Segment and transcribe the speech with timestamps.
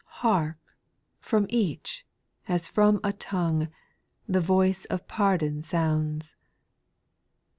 [0.21, 0.57] 261 Hark!
[1.19, 2.07] from each,
[2.47, 3.67] as from a tongue,
[4.27, 6.33] The voice of pardon sounds.